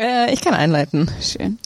Äh, 0.00 0.32
ich 0.32 0.40
kann 0.40 0.54
einleiten. 0.54 1.10
Schön. 1.20 1.58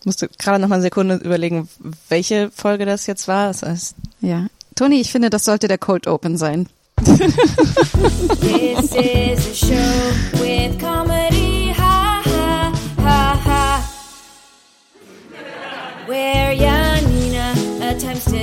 Ich 0.00 0.06
musste 0.06 0.28
gerade 0.38 0.60
noch 0.60 0.68
mal 0.68 0.76
eine 0.76 0.82
Sekunde 0.82 1.16
überlegen, 1.16 1.68
welche 2.08 2.50
Folge 2.50 2.86
das 2.86 3.06
jetzt 3.06 3.26
war. 3.28 3.48
Das 3.48 3.62
heißt, 3.62 3.94
Ja. 4.20 4.46
Toni, 4.74 5.00
ich 5.00 5.10
finde, 5.12 5.30
das 5.30 5.44
sollte 5.44 5.68
der 5.68 5.78
Cold 5.78 6.06
Open 6.08 6.36
sein. 6.36 6.68
This 8.40 8.90
is 8.92 8.92
a 8.92 9.54
show 9.54 10.40
with 10.40 10.78
comedy, 10.80 11.72
ha 11.76 12.20
ha 12.24 12.72
ha 13.02 13.40
ha. 13.44 13.84
Where 16.06 16.52
Janina 16.52 17.52
attempts 17.82 18.24
to 18.26 18.33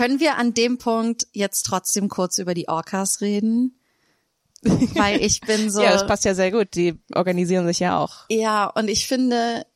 Können 0.00 0.18
wir 0.18 0.38
an 0.38 0.54
dem 0.54 0.78
Punkt 0.78 1.26
jetzt 1.32 1.66
trotzdem 1.66 2.08
kurz 2.08 2.38
über 2.38 2.54
die 2.54 2.68
Orcas 2.68 3.20
reden? 3.20 3.78
Weil 4.62 5.20
ich 5.20 5.42
bin 5.42 5.70
so. 5.70 5.82
ja, 5.82 5.92
das 5.92 6.06
passt 6.06 6.24
ja 6.24 6.34
sehr 6.34 6.50
gut. 6.50 6.74
Die 6.74 6.98
organisieren 7.14 7.66
sich 7.66 7.80
ja 7.80 7.98
auch. 7.98 8.24
Ja, 8.30 8.64
und 8.64 8.88
ich 8.88 9.06
finde, 9.06 9.66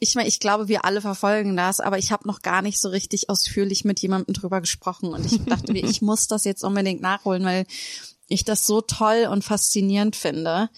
ich 0.00 0.16
meine, 0.16 0.26
ich 0.26 0.40
glaube, 0.40 0.66
wir 0.66 0.84
alle 0.84 1.00
verfolgen 1.00 1.56
das, 1.56 1.78
aber 1.78 1.96
ich 1.96 2.10
habe 2.10 2.26
noch 2.26 2.42
gar 2.42 2.60
nicht 2.60 2.80
so 2.80 2.88
richtig 2.88 3.30
ausführlich 3.30 3.84
mit 3.84 4.00
jemandem 4.00 4.34
drüber 4.34 4.60
gesprochen 4.60 5.12
und 5.12 5.24
ich 5.24 5.44
dachte 5.44 5.70
mir, 5.70 5.84
ich 5.84 6.02
muss 6.02 6.26
das 6.26 6.42
jetzt 6.42 6.64
unbedingt 6.64 7.00
nachholen, 7.00 7.44
weil 7.44 7.66
ich 8.26 8.44
das 8.44 8.66
so 8.66 8.80
toll 8.80 9.28
und 9.30 9.44
faszinierend 9.44 10.16
finde. 10.16 10.70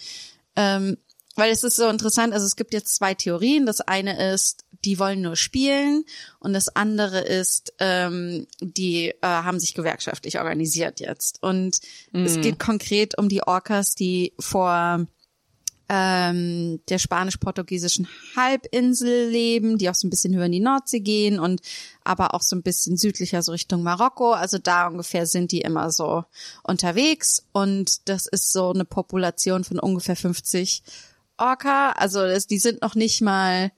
Ähm, 0.57 0.99
weil 1.37 1.53
es 1.53 1.65
ist 1.65 1.77
so 1.77 1.89
interessant, 1.89 2.35
also 2.35 2.45
es 2.45 2.57
gibt 2.57 2.75
jetzt 2.75 2.97
zwei 2.97 3.15
Theorien. 3.15 3.65
Das 3.65 3.81
eine 3.81 4.33
ist, 4.35 4.67
die 4.85 4.99
wollen 4.99 5.23
nur 5.23 5.37
spielen 5.37 6.05
und 6.39 6.53
das 6.53 6.69
andere 6.75 7.21
ist, 7.21 7.75
ähm, 7.79 8.47
die 8.61 9.09
äh, 9.09 9.17
haben 9.23 9.61
sich 9.61 9.75
gewerkschaftlich 9.75 10.39
organisiert 10.39 11.01
jetzt. 11.01 11.43
Und 11.43 11.81
es 12.13 12.41
geht 12.41 12.59
konkret 12.59 13.19
um 13.19 13.29
die 13.29 13.43
Orcas, 13.43 13.95
die 13.95 14.33
vor 14.39 15.07
ähm, 15.89 16.81
der 16.89 16.99
spanisch-portugiesischen 16.99 18.09
Halbinsel 18.37 19.29
leben, 19.29 19.79
die 19.79 19.89
auch 19.89 19.95
so 19.95 20.07
ein 20.07 20.11
bisschen 20.11 20.35
höher 20.35 20.45
in 20.45 20.53
die 20.53 20.61
Nordsee 20.61 21.01
gehen 21.01 21.41
und 21.41 21.63
aber 22.05 22.35
auch 22.35 22.43
so 22.43 22.55
ein 22.57 22.63
bisschen 22.63 22.97
südlicher 22.97 23.43
so 23.43 23.53
Richtung 23.53 23.83
Marokko. 23.83 24.33
Also 24.33 24.59
da 24.59 24.87
ungefähr 24.87 25.27
sind 25.27 25.51
die 25.51 25.63
immer 25.63 25.91
so 25.91 26.25
unterwegs 26.63 27.47
und 27.53 28.09
das 28.09 28.27
ist 28.27 28.53
so 28.53 28.71
eine 28.71 28.85
Population 28.85 29.65
von 29.65 29.79
ungefähr 29.79 30.17
50 30.17 30.83
Orca. 31.39 31.93
Also 31.93 32.21
das, 32.21 32.47
die 32.47 32.59
sind 32.59 32.83
noch 32.83 32.95
nicht 32.95 33.23
mal, 33.23 33.73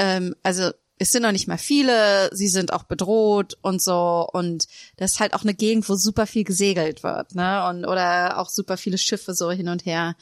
ähm, 0.00 0.34
also 0.42 0.70
es 0.98 1.12
sind 1.12 1.22
noch 1.22 1.32
nicht 1.32 1.46
mal 1.46 1.58
viele, 1.58 2.34
sie 2.34 2.48
sind 2.48 2.72
auch 2.72 2.84
bedroht 2.84 3.58
und 3.62 3.80
so 3.82 4.26
und 4.32 4.66
das 4.96 5.12
ist 5.12 5.20
halt 5.20 5.34
auch 5.34 5.42
eine 5.42 5.54
Gegend, 5.54 5.88
wo 5.88 5.94
super 5.94 6.26
viel 6.26 6.44
gesegelt 6.44 7.02
wird, 7.02 7.34
ne? 7.34 7.66
Und 7.68 7.84
oder 7.84 8.38
auch 8.38 8.48
super 8.48 8.76
viele 8.76 8.98
Schiffe 8.98 9.34
so 9.34 9.50
hin 9.50 9.68
und 9.68 9.84
her 9.84 10.16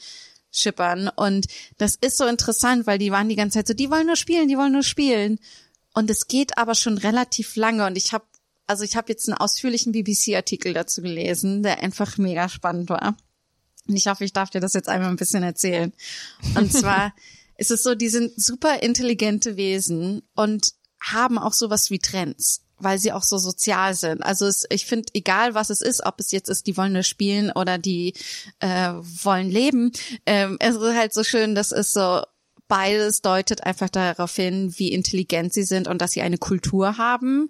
schippern 0.51 1.09
und 1.15 1.47
das 1.77 1.95
ist 1.95 2.17
so 2.17 2.25
interessant, 2.25 2.87
weil 2.87 2.97
die 2.97 3.11
waren 3.11 3.29
die 3.29 3.35
ganze 3.35 3.59
Zeit 3.59 3.67
so, 3.67 3.73
die 3.73 3.89
wollen 3.89 4.07
nur 4.07 4.15
spielen, 4.15 4.47
die 4.47 4.57
wollen 4.57 4.73
nur 4.73 4.83
spielen 4.83 5.39
und 5.93 6.09
es 6.09 6.27
geht 6.27 6.57
aber 6.57 6.75
schon 6.75 6.97
relativ 6.97 7.55
lange 7.55 7.85
und 7.85 7.97
ich 7.97 8.11
habe 8.11 8.25
also 8.67 8.83
ich 8.83 8.95
habe 8.95 9.09
jetzt 9.09 9.27
einen 9.27 9.37
ausführlichen 9.37 9.93
BBC-Artikel 9.93 10.73
dazu 10.73 11.01
gelesen, 11.01 11.63
der 11.63 11.79
einfach 11.79 12.17
mega 12.19 12.47
spannend 12.49 12.89
war. 12.89 13.17
Und 13.87 13.95
ich 13.95 14.05
hoffe, 14.05 14.23
ich 14.23 14.33
darf 14.33 14.51
dir 14.51 14.61
das 14.61 14.75
jetzt 14.75 14.87
einmal 14.87 15.09
ein 15.09 15.15
bisschen 15.15 15.41
erzählen. 15.41 15.91
Und 16.55 16.71
zwar 16.79 17.13
ist 17.59 17.71
es 17.71 17.83
so, 17.83 17.93
die 17.93 18.09
sind 18.09 18.31
super 18.41 18.81
intelligente 18.81 19.57
Wesen 19.57 20.21
und 20.35 20.73
haben 21.01 21.37
auch 21.37 21.53
sowas 21.53 21.89
wie 21.91 21.99
Trends, 21.99 22.61
weil 22.77 22.97
sie 22.97 23.11
auch 23.11 23.23
so 23.23 23.37
sozial 23.37 23.93
sind. 23.93 24.23
Also 24.23 24.45
es, 24.45 24.65
ich 24.69 24.85
finde, 24.85 25.09
egal 25.13 25.53
was 25.53 25.69
es 25.69 25.81
ist, 25.81 26.05
ob 26.05 26.19
es 26.19 26.31
jetzt 26.31 26.49
ist, 26.49 26.67
die 26.67 26.77
wollen 26.77 26.93
nur 26.93 27.03
spielen 27.03 27.51
oder 27.51 27.77
die 27.77 28.13
äh, 28.59 28.93
wollen 29.23 29.49
leben, 29.49 29.91
ähm, 30.25 30.57
es 30.59 30.75
ist 30.75 30.95
halt 30.95 31.13
so 31.13 31.23
schön, 31.23 31.55
dass 31.55 31.71
es 31.71 31.93
so 31.93 32.21
beides 32.67 33.21
deutet 33.21 33.65
einfach 33.65 33.89
darauf 33.89 34.35
hin, 34.35 34.73
wie 34.77 34.93
intelligent 34.93 35.53
sie 35.53 35.63
sind 35.63 35.87
und 35.87 36.01
dass 36.01 36.11
sie 36.11 36.21
eine 36.21 36.37
Kultur 36.37 36.97
haben. 36.97 37.49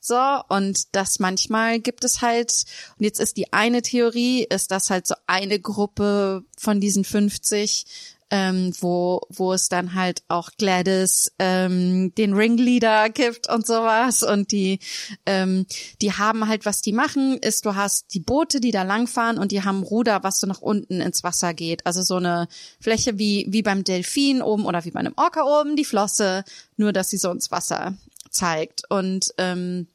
So, 0.00 0.40
und 0.48 0.94
das 0.94 1.18
manchmal 1.18 1.80
gibt 1.80 2.04
es 2.04 2.22
halt, 2.22 2.52
und 2.96 3.04
jetzt 3.04 3.18
ist 3.18 3.36
die 3.36 3.52
eine 3.52 3.82
Theorie, 3.82 4.44
ist 4.48 4.70
das 4.70 4.90
halt 4.90 5.06
so 5.06 5.14
eine 5.26 5.58
Gruppe 5.58 6.44
von 6.56 6.80
diesen 6.80 7.04
50, 7.04 7.84
ähm, 8.30 8.72
wo, 8.80 9.22
wo 9.30 9.52
es 9.52 9.68
dann 9.68 9.94
halt 9.94 10.22
auch 10.28 10.50
Gladys 10.58 11.32
ähm, 11.38 12.14
den 12.14 12.34
Ringleader 12.34 13.08
gibt 13.10 13.48
und 13.48 13.66
sowas. 13.66 14.22
Und 14.22 14.52
die, 14.52 14.80
ähm, 15.26 15.66
die 16.02 16.12
haben 16.12 16.46
halt, 16.46 16.66
was 16.66 16.82
die 16.82 16.92
machen, 16.92 17.38
ist, 17.38 17.64
du 17.64 17.74
hast 17.74 18.12
die 18.14 18.20
Boote, 18.20 18.60
die 18.60 18.70
da 18.70 18.82
langfahren 18.82 19.38
und 19.38 19.52
die 19.52 19.64
haben 19.64 19.82
Ruder, 19.82 20.22
was 20.22 20.40
so 20.40 20.46
nach 20.46 20.60
unten 20.60 21.00
ins 21.00 21.24
Wasser 21.24 21.54
geht. 21.54 21.86
Also 21.86 22.02
so 22.02 22.16
eine 22.16 22.48
Fläche 22.80 23.18
wie, 23.18 23.46
wie 23.48 23.62
beim 23.62 23.84
Delfin 23.84 24.42
oben 24.42 24.66
oder 24.66 24.84
wie 24.84 24.90
bei 24.90 25.00
einem 25.00 25.14
Orca 25.16 25.42
oben, 25.42 25.76
die 25.76 25.84
Flosse, 25.84 26.44
nur 26.76 26.92
dass 26.92 27.10
sie 27.10 27.18
so 27.18 27.30
ins 27.30 27.50
Wasser 27.50 27.94
zeigt. 28.30 28.82
Und 28.90 29.32
ähm, 29.38 29.88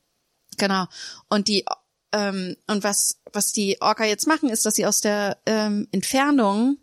genau. 0.57 0.85
Und 1.29 1.47
die 1.47 1.66
ähm, 2.11 2.55
und 2.67 2.83
was 2.83 3.19
was 3.31 3.51
die 3.51 3.81
Orca 3.81 4.05
jetzt 4.05 4.27
machen, 4.27 4.49
ist, 4.49 4.66
dass 4.66 4.75
sie 4.75 4.85
aus 4.85 5.01
der 5.01 5.38
ähm, 5.45 5.88
Entfernung 5.91 6.77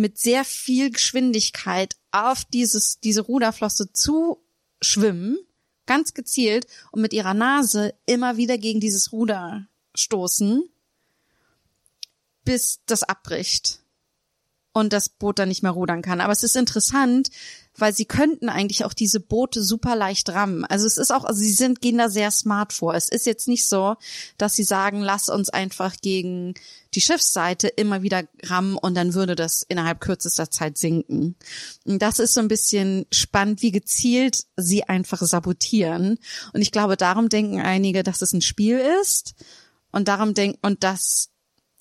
mit 0.00 0.18
sehr 0.18 0.44
viel 0.44 0.90
Geschwindigkeit 0.90 1.96
auf 2.10 2.44
dieses 2.44 3.00
diese 3.00 3.20
Ruderflosse 3.20 3.92
zu 3.92 4.42
schwimmen, 4.80 5.38
ganz 5.86 6.14
gezielt 6.14 6.66
und 6.90 7.02
mit 7.02 7.12
ihrer 7.12 7.34
Nase 7.34 7.94
immer 8.06 8.36
wieder 8.36 8.56
gegen 8.58 8.80
dieses 8.80 9.12
Ruder 9.12 9.66
stoßen, 9.94 10.64
bis 12.44 12.80
das 12.86 13.02
abbricht 13.02 13.80
und 14.72 14.92
das 14.92 15.10
Boot 15.10 15.38
dann 15.38 15.48
nicht 15.48 15.62
mehr 15.62 15.72
rudern 15.72 16.00
kann. 16.00 16.20
Aber 16.20 16.32
es 16.32 16.44
ist 16.44 16.56
interessant, 16.56 17.30
weil 17.76 17.92
sie 17.92 18.04
könnten 18.04 18.48
eigentlich 18.48 18.84
auch 18.84 18.94
diese 18.94 19.20
Boote 19.20 19.62
super 19.62 19.96
leicht 19.96 20.30
rammen. 20.30 20.64
Also 20.64 20.86
es 20.86 20.96
ist 20.96 21.10
auch, 21.10 21.24
also 21.24 21.40
sie 21.40 21.52
sind, 21.52 21.80
gehen 21.80 21.98
da 21.98 22.08
sehr 22.08 22.30
smart 22.30 22.72
vor. 22.72 22.94
Es 22.94 23.08
ist 23.08 23.26
jetzt 23.26 23.48
nicht 23.48 23.68
so, 23.68 23.96
dass 24.38 24.54
sie 24.54 24.64
sagen, 24.64 25.00
lass 25.00 25.28
uns 25.28 25.50
einfach 25.50 25.96
gegen 26.00 26.54
die 26.94 27.00
Schiffsseite 27.00 27.68
immer 27.68 28.02
wieder 28.02 28.24
rammen 28.44 28.76
und 28.76 28.94
dann 28.94 29.14
würde 29.14 29.36
das 29.36 29.62
innerhalb 29.62 30.00
kürzester 30.00 30.50
Zeit 30.50 30.76
sinken. 30.76 31.36
Und 31.84 32.02
das 32.02 32.18
ist 32.18 32.34
so 32.34 32.40
ein 32.40 32.48
bisschen 32.48 33.06
spannend, 33.12 33.62
wie 33.62 33.70
gezielt 33.70 34.44
sie 34.56 34.84
einfach 34.84 35.20
sabotieren. 35.22 36.18
Und 36.52 36.62
ich 36.62 36.72
glaube, 36.72 36.96
darum 36.96 37.28
denken 37.28 37.60
einige, 37.60 38.02
dass 38.02 38.22
es 38.22 38.32
ein 38.32 38.42
Spiel 38.42 38.80
ist. 39.00 39.34
Und 39.92 40.08
darum 40.08 40.34
denken, 40.34 40.58
und 40.62 40.84
das 40.84 41.30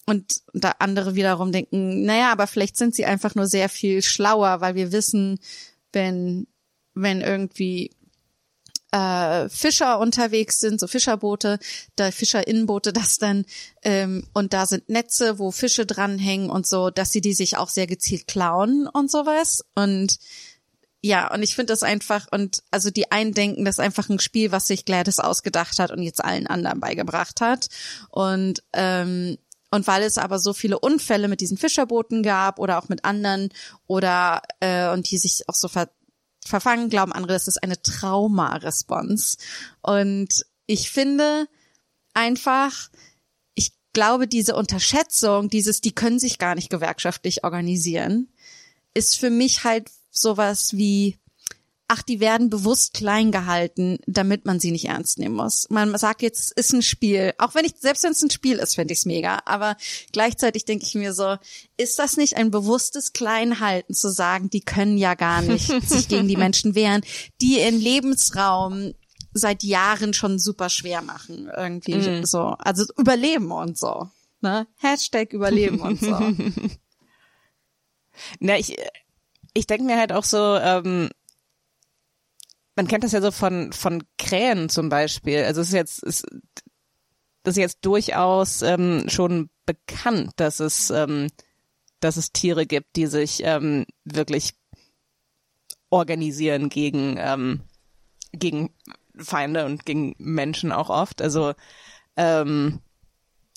und 0.06 0.42
da 0.54 0.72
andere 0.80 1.14
wiederum 1.14 1.52
denken, 1.52 2.04
naja, 2.04 2.32
aber 2.32 2.48
vielleicht 2.48 2.78
sind 2.78 2.96
sie 2.96 3.06
einfach 3.06 3.36
nur 3.36 3.46
sehr 3.46 3.70
viel 3.70 4.02
schlauer, 4.02 4.60
weil 4.60 4.74
wir 4.74 4.92
wissen, 4.92 5.40
wenn, 5.94 6.48
wenn 6.96 7.22
irgendwie 7.22 7.92
äh, 8.92 9.50
Fischer 9.50 10.00
unterwegs 10.00 10.60
sind, 10.60 10.80
so 10.80 10.88
Fischerboote, 10.88 11.60
da 11.96 12.12
Fischerinnenboote, 12.12 12.94
das 12.94 13.18
dann 13.18 13.46
ähm, 13.84 14.28
und 14.34 14.54
da 14.54 14.66
sind 14.66 14.90
Netze, 14.90 15.40
wo 15.40 15.52
Fische 15.52 15.86
dranhängen 15.86 16.50
und 16.50 16.68
so, 16.68 16.90
dass 16.90 17.12
sie 17.12 17.22
die 17.22 17.34
sich 17.34 17.58
auch 17.58 17.70
sehr 17.70 17.88
gezielt 17.88 18.28
klauen 18.28 18.88
und 18.88 19.10
sowas 19.12 19.64
und 19.76 20.18
ja, 21.02 21.34
und 21.34 21.44
ich 21.44 21.56
finde 21.56 21.72
das 21.72 21.82
einfach, 21.82 22.28
und 22.32 22.62
also 22.72 22.92
die 22.92 23.10
einen 23.10 23.34
denken, 23.34 23.64
das 23.64 23.76
ist 23.76 23.80
einfach 23.80 24.10
ein 24.10 24.20
Spiel, 24.20 24.52
was 24.52 24.68
sich 24.68 24.84
Gladys 24.84 25.20
ausgedacht 25.20 25.80
hat 25.80 25.92
und 25.92 26.04
jetzt 26.04 26.22
allen 26.24 26.46
anderen 26.46 26.82
beigebracht 26.82 27.40
hat. 27.40 27.70
Und 28.10 28.62
ähm, 28.74 29.38
und 29.72 29.86
weil 29.88 30.04
es 30.04 30.18
aber 30.18 30.40
so 30.40 30.54
viele 30.54 30.80
Unfälle 30.80 31.28
mit 31.28 31.42
diesen 31.42 31.58
Fischerbooten 31.58 32.24
gab 32.24 32.60
oder 32.60 32.80
auch 32.80 32.90
mit 32.90 33.06
anderen 33.06 33.50
oder 33.86 34.42
äh, 34.60 34.90
und 34.90 35.10
die 35.12 35.20
sich 35.20 35.44
auch 35.48 35.54
so 35.54 35.68
ver 35.68 35.90
verfangen, 36.50 36.90
glauben 36.90 37.14
andere, 37.14 37.34
das 37.34 37.48
ist 37.48 37.64
eine 37.64 37.82
Traumaresponse. 37.82 39.38
Und 39.82 40.46
ich 40.66 40.92
finde 40.92 41.48
einfach, 42.14 42.90
ich 43.56 43.72
glaube, 43.94 44.28
diese 44.28 44.56
Unterschätzung, 44.56 45.50
dieses, 45.50 45.82
die 45.82 45.94
können 45.94 46.20
sich 46.20 46.38
gar 46.38 46.56
nicht 46.56 46.70
gewerkschaftlich 46.70 47.44
organisieren, 47.44 48.32
ist 48.94 49.18
für 49.18 49.30
mich 49.30 49.64
halt 49.64 49.90
sowas 50.12 50.74
wie, 50.74 51.18
ach, 51.92 52.04
die 52.04 52.20
werden 52.20 52.52
bewusst 52.52 52.94
klein 52.94 53.32
gehalten, 53.32 53.98
damit 54.06 54.46
man 54.46 54.60
sie 54.60 54.72
nicht 54.72 54.86
ernst 54.86 55.18
nehmen 55.18 55.36
muss. 55.36 55.66
Man 55.70 55.98
sagt 55.98 56.22
jetzt, 56.22 56.54
es 56.56 56.68
ist 56.68 56.74
ein 56.74 56.82
Spiel. 56.84 57.34
Auch 57.40 57.56
wenn 57.56 57.66
ich, 57.66 57.74
selbst 57.80 58.04
wenn 58.04 58.12
es 58.12 58.22
ein 58.22 58.30
Spiel 58.30 58.58
ist, 58.60 58.76
finde 58.76 58.94
ich 58.94 59.00
es 59.00 59.06
mega. 59.06 59.40
Aber 59.46 59.76
gleichzeitig 60.14 60.66
denke 60.66 60.86
ich 60.86 60.94
mir 60.94 61.14
so, 61.14 61.36
ist 61.78 61.98
das 61.98 62.16
nicht 62.16 62.38
ein 62.38 62.52
bewusstes 62.52 63.12
Kleinhalten 63.12 63.96
zu 63.96 64.10
sagen, 64.12 64.52
die 64.52 64.62
können 64.62 65.00
ja 65.00 65.16
gar 65.16 65.42
nicht 65.42 65.68
sich 65.90 66.08
gegen 66.08 66.28
die 66.28 66.38
Menschen 66.38 66.76
wehren, 66.76 67.02
die 67.42 67.58
in 67.58 67.80
Lebensraum 67.82 68.94
seit 69.34 69.64
Jahren 69.64 70.14
schon 70.14 70.40
super 70.40 70.70
schwer 70.70 71.02
machen, 71.02 71.50
irgendwie 71.56 71.96
Mhm. 71.96 72.26
so. 72.26 72.56
Also 72.60 72.86
überleben 72.98 73.52
und 73.52 73.78
so. 73.78 74.10
Ne? 74.42 74.68
Hashtag 74.78 75.34
überleben 75.34 75.82
und 75.82 76.00
so. 76.00 76.18
Na, 78.40 78.58
ich, 78.58 78.76
ich 79.54 79.68
denke 79.68 79.86
mir 79.86 79.98
halt 79.98 80.12
auch 80.12 80.24
so, 80.24 80.38
ähm, 80.58 81.10
man 82.80 82.88
kennt 82.88 83.04
das 83.04 83.12
ja 83.12 83.20
so 83.20 83.32
von 83.32 83.74
von 83.74 84.06
Krähen 84.18 84.70
zum 84.70 84.88
Beispiel. 84.88 85.44
Also 85.44 85.60
es 85.60 85.68
ist 85.68 85.74
jetzt 85.74 86.02
ist, 86.02 86.26
das 87.44 87.56
ist 87.56 87.58
jetzt 87.58 87.80
durchaus 87.82 88.62
ähm, 88.62 89.10
schon 89.10 89.50
bekannt, 89.66 90.32
dass 90.38 90.62
es 90.62 90.90
ähm, 90.90 91.28
dass 92.00 92.16
es 92.16 92.32
Tiere 92.32 92.66
gibt, 92.66 92.96
die 92.96 93.08
sich 93.08 93.42
ähm, 93.44 93.86
wirklich 94.06 94.54
organisieren 95.90 96.70
gegen 96.70 97.18
ähm, 97.18 97.64
gegen 98.32 98.70
Feinde 99.18 99.66
und 99.66 99.86
gegen 99.86 100.16
Menschen 100.18 100.72
auch 100.72 100.90
oft. 100.90 101.22
Also 101.22 101.56
ähm, 102.16 102.80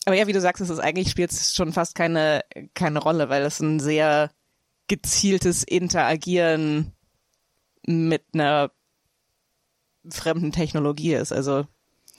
aber 0.05 0.17
ja, 0.17 0.27
wie 0.27 0.33
du 0.33 0.41
sagst, 0.41 0.61
es 0.61 0.69
ist 0.69 0.81
eigentlich 0.81 1.11
spielt 1.11 1.31
es 1.31 1.55
schon 1.55 1.73
fast 1.73 1.95
keine 1.95 2.41
keine 2.75 2.99
Rolle, 2.99 3.29
weil 3.29 3.43
es 3.43 3.61
ein 3.61 3.79
sehr 3.79 4.33
gezieltes 4.89 5.63
Interagieren 5.63 6.93
mit 7.87 8.25
einer 8.35 8.73
fremden 10.09 10.53
Technologie 10.53 11.15
ist. 11.15 11.33
Also 11.33 11.67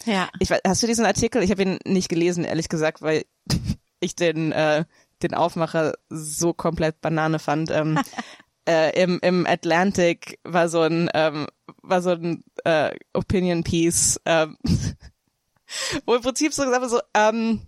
Ja. 0.06 0.30
ich 0.40 0.50
weiß, 0.50 0.62
hast 0.66 0.84
du 0.84 0.88
diesen 0.88 1.06
Artikel? 1.06 1.44
Ich 1.44 1.52
habe 1.52 1.64
ihn 1.64 1.80
nicht 1.86 2.10
gelesen, 2.10 2.44
ehrlich 2.44 2.70
gesagt, 2.70 3.02
weil 3.02 3.26
ich 4.00 4.16
den 4.16 4.52
äh, 4.52 4.86
den 5.22 5.34
Aufmacher 5.34 5.94
so 6.10 6.54
komplett 6.54 7.00
Banane 7.02 7.40
fand. 7.40 7.72
Ähm, 7.72 8.00
äh, 8.68 9.02
im, 9.02 9.20
Im 9.22 9.46
Atlantic 9.46 10.40
war 10.44 10.70
so 10.70 10.82
ein 10.82 11.10
ähm, 11.14 11.48
war 11.82 12.02
so 12.02 12.12
ein 12.12 12.44
äh, 12.66 12.96
Opinion 13.14 13.64
Piece, 13.64 14.20
ähm, 14.26 14.58
wo 16.06 16.16
im 16.16 16.22
Prinzip 16.22 16.54
so 16.54 16.64
gesagt 16.64 16.82
wird, 16.82 16.92
so 16.92 17.02
ähm, 17.14 17.62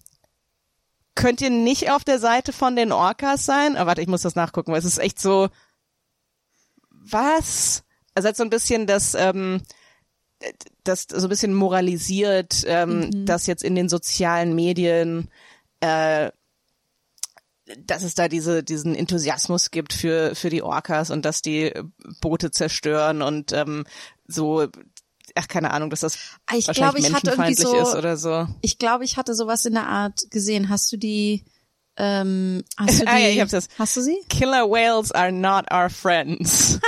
könnt 1.15 1.41
ihr 1.41 1.49
nicht 1.49 1.91
auf 1.91 2.03
der 2.03 2.19
Seite 2.19 2.51
von 2.53 2.75
den 2.75 2.91
Orcas 2.91 3.45
sein? 3.45 3.77
Aber 3.77 3.87
warte, 3.87 4.01
ich 4.01 4.07
muss 4.07 4.21
das 4.21 4.35
nachgucken, 4.35 4.71
weil 4.71 4.79
es 4.79 4.85
ist 4.85 4.97
echt 4.97 5.19
so 5.19 5.49
was? 6.89 7.83
Also 8.13 8.27
halt 8.27 8.37
so 8.37 8.43
ein 8.43 8.49
bisschen 8.49 8.87
das 8.87 9.13
ähm, 9.15 9.61
das 10.83 11.07
so 11.09 11.27
ein 11.27 11.29
bisschen 11.29 11.53
moralisiert, 11.53 12.63
ähm, 12.65 13.25
dass 13.25 13.47
jetzt 13.47 13.63
in 13.63 13.75
den 13.75 13.89
sozialen 13.89 14.55
Medien 14.55 15.29
äh, 15.79 16.31
dass 17.79 18.03
es 18.03 18.13
da 18.13 18.27
diese 18.27 18.63
diesen 18.63 18.93
Enthusiasmus 18.93 19.71
gibt 19.71 19.93
für 19.93 20.35
für 20.35 20.49
die 20.49 20.61
Orcas 20.61 21.09
und 21.09 21.25
dass 21.25 21.41
die 21.41 21.73
Boote 22.21 22.51
zerstören 22.51 23.23
und 23.23 23.53
ähm, 23.53 23.85
so 24.27 24.67
ach 25.35 25.47
keine 25.47 25.71
Ahnung, 25.71 25.89
dass 25.89 26.01
das 26.01 26.15
Ich 26.53 26.67
wahrscheinlich 26.67 26.75
glaube, 26.75 26.99
ich 26.99 27.13
hatte 27.13 27.31
irgendwie 27.31 27.63
menschenfeindlich 27.63 27.67
so, 27.67 27.89
ist 27.89 27.95
oder 27.95 28.17
so. 28.17 28.47
ich 28.61 28.77
glaube, 28.77 29.03
ich 29.03 29.17
hatte 29.17 29.35
sowas 29.35 29.65
in 29.65 29.73
der 29.73 29.87
Art 29.87 30.29
gesehen. 30.31 30.69
Hast 30.69 30.91
du 30.91 30.97
die, 30.97 31.43
ähm, 31.97 32.63
hast 32.77 33.01
du 33.01 33.05
die, 33.05 33.07
Ah, 33.11 33.17
ja, 33.17 33.29
ich 33.29 33.39
hab's 33.39 33.51
das. 33.51 33.67
hast 33.79 33.95
du 33.97 34.01
sie? 34.01 34.17
Killer 34.29 34.69
whales 34.69 35.11
are 35.11 35.31
not 35.31 35.65
our 35.71 35.89
friends. 35.89 36.79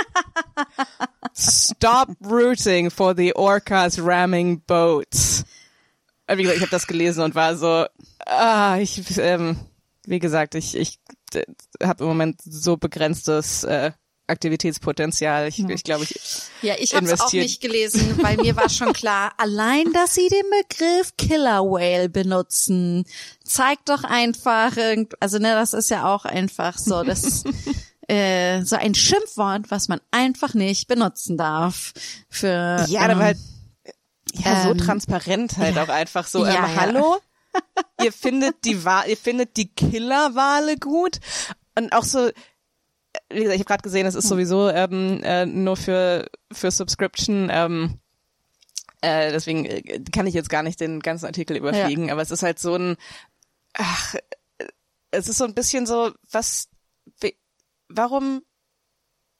Stop 1.34 2.08
rooting 2.20 2.90
for 2.90 3.14
the 3.14 3.32
orcas 3.34 3.98
ramming 4.04 4.60
boats. 4.66 5.44
Äh, 6.26 6.36
Wie 6.36 6.42
gesagt, 6.42 6.56
ich 6.56 6.62
habe 6.62 6.70
das 6.70 6.86
gelesen 6.86 7.22
und 7.24 7.34
war 7.34 7.56
so, 7.56 7.86
ah, 8.26 8.76
ich, 8.78 9.02
ähm, 9.18 9.58
wie 10.06 10.18
gesagt, 10.18 10.54
ich, 10.54 10.76
ich 10.76 10.98
äh, 11.34 11.44
habe 11.82 12.04
im 12.04 12.08
Moment 12.08 12.40
so 12.42 12.76
begrenztes 12.76 13.64
äh, 13.64 13.92
Aktivitätspotenzial. 14.28 15.48
Ich, 15.48 15.58
ich 15.58 15.84
glaube, 15.84 16.04
ich 16.04 16.20
Ja, 16.62 16.74
ich 16.78 16.94
habe 16.94 17.06
es 17.06 17.20
auch 17.20 17.32
nicht 17.32 17.60
gelesen, 17.60 18.18
weil 18.22 18.36
mir 18.36 18.54
war 18.56 18.68
schon 18.68 18.92
klar, 18.92 19.32
allein, 19.38 19.92
dass 19.92 20.14
sie 20.14 20.28
den 20.28 20.44
Begriff 20.62 21.16
Killer 21.16 21.62
Whale 21.62 22.08
benutzen, 22.08 23.04
zeigt 23.42 23.88
doch 23.88 24.04
einfach, 24.04 24.76
also 25.20 25.38
ne, 25.38 25.54
das 25.54 25.72
ist 25.72 25.90
ja 25.90 26.14
auch 26.14 26.24
einfach 26.24 26.76
so, 26.76 27.02
das 27.02 27.44
äh, 28.08 28.62
so 28.64 28.76
ein 28.76 28.94
Schimpfwort, 28.94 29.70
was 29.70 29.88
man 29.88 30.00
einfach 30.10 30.54
nicht 30.54 30.88
benutzen 30.88 31.36
darf 31.36 31.92
für 32.28 32.84
ja, 32.88 33.02
aber 33.02 33.12
ähm, 33.12 33.18
halt 33.20 33.38
ja 34.34 34.62
so 34.62 34.70
ähm, 34.70 34.78
transparent 34.78 35.56
halt 35.56 35.76
ja. 35.76 35.84
auch 35.84 35.88
einfach 35.88 36.26
so. 36.26 36.44
Ja, 36.44 36.48
ähm, 36.48 36.54
ja. 36.54 36.80
Hallo, 36.80 37.16
ihr 38.02 38.12
findet 38.12 38.64
die 38.64 38.84
Wa 38.84 39.04
ihr 39.04 39.16
findet 39.16 39.56
die 39.56 39.68
Killerwale 39.68 40.76
gut 40.76 41.20
und 41.76 41.92
auch 41.92 42.04
so. 42.04 42.30
Wie 43.30 43.40
gesagt, 43.40 43.54
ich 43.54 43.60
habe 43.60 43.68
gerade 43.68 43.82
gesehen, 43.82 44.06
es 44.06 44.14
Hm. 44.14 44.18
ist 44.18 44.28
sowieso 44.28 44.68
ähm, 44.70 45.22
äh, 45.22 45.46
nur 45.46 45.76
für 45.76 46.30
für 46.52 46.70
Subscription. 46.70 47.48
Ähm, 47.50 47.98
äh, 49.00 49.30
deswegen 49.30 49.64
äh, 49.64 50.02
kann 50.12 50.26
ich 50.26 50.34
jetzt 50.34 50.50
gar 50.50 50.62
nicht 50.62 50.80
den 50.80 51.00
ganzen 51.00 51.26
Artikel 51.26 51.56
überfliegen, 51.56 52.10
aber 52.10 52.22
es 52.22 52.30
ist 52.30 52.42
halt 52.42 52.58
so 52.58 52.74
ein, 52.74 52.96
ach, 53.74 54.14
äh, 54.58 54.66
es 55.12 55.28
ist 55.28 55.38
so 55.38 55.44
ein 55.44 55.54
bisschen 55.54 55.86
so, 55.86 56.12
was, 56.30 56.68
wie, 57.20 57.36
warum, 57.88 58.42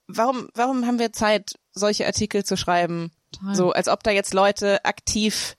warum, 0.06 0.48
warum 0.54 0.86
haben 0.86 0.98
wir 1.00 1.12
Zeit, 1.12 1.58
solche 1.72 2.06
Artikel 2.06 2.44
zu 2.44 2.56
schreiben? 2.56 3.10
Total. 3.32 3.54
So, 3.56 3.72
als 3.72 3.88
ob 3.88 4.02
da 4.04 4.10
jetzt 4.10 4.32
Leute 4.32 4.84
aktiv, 4.84 5.56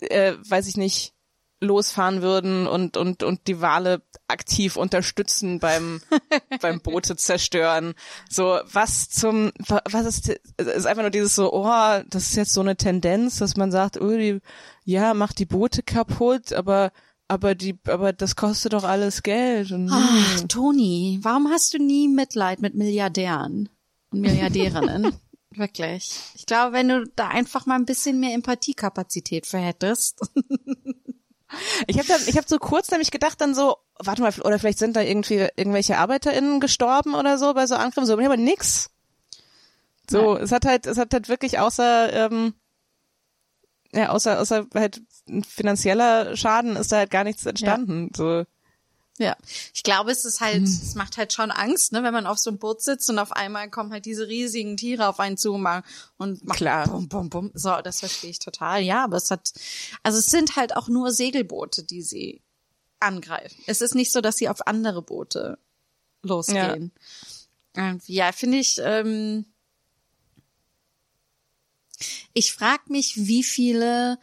äh, 0.00 0.34
weiß 0.48 0.66
ich 0.66 0.76
nicht, 0.78 1.12
losfahren 1.60 2.22
würden 2.22 2.66
und 2.66 2.96
und 2.96 3.22
und 3.22 3.46
die 3.46 3.60
Wale 3.60 4.02
aktiv 4.28 4.76
unterstützen 4.76 5.58
beim 5.58 6.00
beim 6.60 6.80
Boote 6.80 7.16
zerstören. 7.16 7.94
So 8.28 8.58
was 8.72 9.08
zum 9.10 9.52
wa- 9.68 9.82
was 9.90 10.06
ist 10.06 10.40
es 10.56 10.66
ist 10.66 10.86
einfach 10.86 11.02
nur 11.02 11.10
dieses 11.10 11.34
so 11.34 11.52
oh 11.52 11.64
das 12.08 12.30
ist 12.30 12.36
jetzt 12.36 12.52
so 12.54 12.60
eine 12.62 12.76
Tendenz, 12.76 13.38
dass 13.38 13.56
man 13.56 13.70
sagt 13.70 14.00
oh 14.00 14.10
die 14.10 14.40
ja 14.84 15.12
macht 15.14 15.38
die 15.38 15.46
Boote 15.46 15.82
kaputt, 15.82 16.52
aber 16.52 16.92
aber 17.28 17.54
die 17.54 17.78
aber 17.86 18.12
das 18.12 18.36
kostet 18.36 18.72
doch 18.72 18.84
alles 18.84 19.22
Geld 19.22 19.70
und 19.70 19.90
Ach, 19.92 20.40
Toni, 20.48 21.18
warum 21.22 21.48
hast 21.50 21.74
du 21.74 21.78
nie 21.78 22.08
Mitleid 22.08 22.60
mit 22.60 22.74
Milliardären 22.74 23.68
und 24.10 24.20
Milliardärinnen? 24.20 25.14
Wirklich. 25.52 26.12
Ich 26.36 26.46
glaube, 26.46 26.72
wenn 26.74 26.88
du 26.88 27.04
da 27.16 27.26
einfach 27.26 27.66
mal 27.66 27.74
ein 27.74 27.84
bisschen 27.84 28.20
mehr 28.20 28.34
Empathiekapazität 28.34 29.46
für 29.46 29.58
hättest. 29.58 30.20
Ich 31.86 31.98
habe 31.98 32.08
ich 32.26 32.36
habe 32.36 32.46
so 32.48 32.58
kurz 32.58 32.90
nämlich 32.90 33.10
gedacht 33.10 33.40
dann 33.40 33.54
so, 33.54 33.76
warte 33.98 34.22
mal, 34.22 34.32
oder 34.42 34.58
vielleicht 34.58 34.78
sind 34.78 34.96
da 34.96 35.00
irgendwie 35.02 35.48
irgendwelche 35.56 35.98
ArbeiterInnen 35.98 36.60
gestorben 36.60 37.14
oder 37.14 37.38
so 37.38 37.54
bei 37.54 37.66
so 37.66 37.74
Angriffen, 37.74 38.06
so, 38.06 38.14
aber 38.14 38.36
nix. 38.36 38.90
So, 40.08 40.36
es 40.36 40.50
hat 40.50 40.64
halt, 40.64 40.86
es 40.86 40.98
hat 40.98 41.12
halt 41.12 41.28
wirklich 41.28 41.58
außer, 41.58 42.12
ähm, 42.12 42.54
ja, 43.92 44.10
außer, 44.10 44.40
außer 44.40 44.66
halt 44.74 45.02
finanzieller 45.46 46.36
Schaden 46.36 46.76
ist 46.76 46.90
da 46.92 46.98
halt 46.98 47.10
gar 47.10 47.24
nichts 47.24 47.46
entstanden. 47.46 48.10
So, 48.16 48.44
Ja, 49.20 49.36
ich 49.74 49.82
glaube, 49.82 50.10
es 50.12 50.24
ist 50.24 50.40
halt, 50.40 50.62
es 50.62 50.94
macht 50.94 51.18
halt 51.18 51.34
schon 51.34 51.50
Angst, 51.50 51.92
ne, 51.92 52.02
wenn 52.02 52.14
man 52.14 52.26
auf 52.26 52.38
so 52.38 52.48
einem 52.48 52.58
Boot 52.58 52.80
sitzt 52.80 53.10
und 53.10 53.18
auf 53.18 53.32
einmal 53.32 53.68
kommen 53.68 53.92
halt 53.92 54.06
diese 54.06 54.28
riesigen 54.28 54.78
Tiere 54.78 55.06
auf 55.06 55.20
einen 55.20 55.36
zu 55.36 55.52
und 55.52 55.60
machen- 55.60 55.84
und 56.16 56.42
machen 56.46 56.56
Klar. 56.56 56.88
bum, 56.88 57.06
bum, 57.06 57.28
bum. 57.28 57.50
So, 57.52 57.82
das 57.82 58.00
verstehe 58.00 58.30
ich 58.30 58.38
total. 58.38 58.80
Ja, 58.80 59.04
aber 59.04 59.18
es 59.18 59.30
hat, 59.30 59.52
also 60.02 60.18
es 60.18 60.26
sind 60.26 60.56
halt 60.56 60.74
auch 60.74 60.88
nur 60.88 61.12
Segelboote, 61.12 61.84
die 61.84 62.00
sie 62.00 62.40
angreifen. 62.98 63.62
Es 63.66 63.82
ist 63.82 63.94
nicht 63.94 64.10
so, 64.10 64.22
dass 64.22 64.38
sie 64.38 64.48
auf 64.48 64.66
andere 64.66 65.02
Boote 65.02 65.58
losgehen. 66.22 66.90
Irgendwie, 67.76 68.14
Ja, 68.14 68.32
finde 68.32 68.56
ich, 68.56 68.80
ähm, 68.82 69.44
ich 72.32 72.54
frage 72.54 72.84
mich, 72.88 73.26
wie 73.26 73.42
viele 73.42 74.18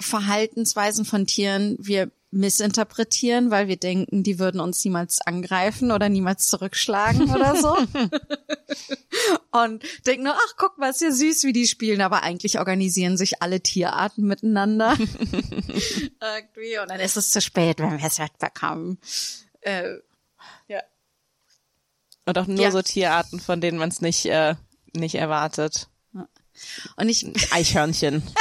Verhaltensweisen 0.00 1.04
von 1.04 1.28
Tieren 1.28 1.76
wir 1.78 2.10
missinterpretieren, 2.30 3.50
weil 3.50 3.68
wir 3.68 3.76
denken, 3.78 4.22
die 4.22 4.38
würden 4.38 4.60
uns 4.60 4.84
niemals 4.84 5.20
angreifen 5.22 5.90
oder 5.92 6.08
niemals 6.08 6.46
zurückschlagen 6.46 7.34
oder 7.34 7.56
so. 7.56 7.76
Und 9.50 9.82
denken 10.06 10.24
nur, 10.24 10.34
ach, 10.34 10.54
guck 10.58 10.76
mal, 10.78 10.90
ist 10.90 11.00
ja 11.00 11.10
süß, 11.10 11.44
wie 11.44 11.52
die 11.54 11.66
spielen, 11.66 12.00
aber 12.02 12.22
eigentlich 12.22 12.58
organisieren 12.58 13.16
sich 13.16 13.40
alle 13.42 13.60
Tierarten 13.60 14.26
miteinander. 14.26 14.96
Irgendwie. 14.98 16.78
Und 16.80 16.90
dann 16.90 17.00
ist 17.00 17.16
es 17.16 17.30
zu 17.30 17.40
spät, 17.40 17.78
wenn 17.78 17.98
wir 17.98 18.06
es 18.06 18.18
mitbekommen. 18.18 18.98
Äh, 19.62 19.94
ja. 20.68 20.82
und 22.26 22.38
auch 22.38 22.46
nur 22.46 22.60
Ja. 22.60 22.70
so 22.70 22.82
Tierarten, 22.82 23.40
von 23.40 23.60
denen 23.60 23.78
man 23.78 23.88
es 23.88 24.00
nicht, 24.02 24.26
äh, 24.26 24.54
nicht 24.94 25.14
erwartet. 25.14 25.88
Und 26.96 27.08
ich, 27.08 27.26
Eichhörnchen. 27.52 28.22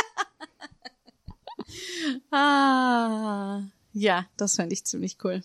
Ah, 2.32 3.62
ja, 3.98 4.28
das 4.38 4.56
fände 4.56 4.74
ich 4.74 4.86
ziemlich 4.86 5.18
cool. 5.24 5.44